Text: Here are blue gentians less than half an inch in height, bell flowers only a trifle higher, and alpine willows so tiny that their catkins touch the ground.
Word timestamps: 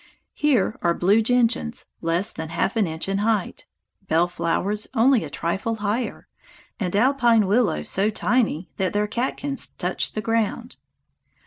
Here 0.33 0.79
are 0.81 0.95
blue 0.95 1.21
gentians 1.21 1.85
less 2.01 2.31
than 2.31 2.49
half 2.49 2.75
an 2.75 2.87
inch 2.87 3.07
in 3.07 3.19
height, 3.19 3.67
bell 4.07 4.27
flowers 4.27 4.87
only 4.95 5.23
a 5.23 5.29
trifle 5.29 5.75
higher, 5.75 6.27
and 6.79 6.95
alpine 6.95 7.45
willows 7.45 7.87
so 7.91 8.09
tiny 8.09 8.67
that 8.77 8.93
their 8.93 9.05
catkins 9.05 9.67
touch 9.67 10.13
the 10.13 10.19
ground. 10.21 10.77